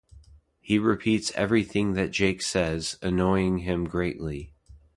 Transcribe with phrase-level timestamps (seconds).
[0.61, 4.51] He repeats everything that Jake says, annoying him greatly.